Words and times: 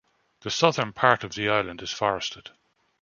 The 0.39 0.49
southern 0.49 0.93
part 0.93 1.23
of 1.23 1.35
the 1.35 1.47
island 1.47 1.83
is 1.83 1.91
forested. 1.91 2.49